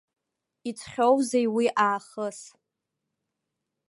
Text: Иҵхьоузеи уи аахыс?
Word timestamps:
Иҵхьоузеи 0.69 1.47
уи 1.55 1.67
аахыс? 1.85 2.39